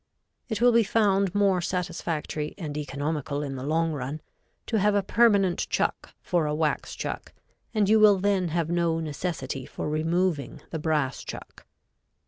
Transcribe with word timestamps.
It 0.49 0.61
will 0.61 0.71
be 0.71 0.81
found 0.81 1.35
more 1.35 1.61
satisfactory 1.61 2.55
and 2.57 2.75
economical 2.75 3.43
in 3.43 3.55
the 3.55 3.61
long 3.61 3.91
run 3.93 4.19
to 4.65 4.79
have 4.79 4.95
a 4.95 5.03
permanent 5.03 5.69
chuck 5.69 6.15
for 6.23 6.47
a 6.47 6.55
wax 6.55 6.95
chuck 6.95 7.33
and 7.71 7.87
you 7.87 7.99
will 7.99 8.17
then 8.17 8.47
have 8.47 8.71
no 8.71 8.99
necessity 8.99 9.63
for 9.67 9.87
removing 9.87 10.63
the 10.71 10.79
brass 10.79 11.23
chuck. 11.23 11.67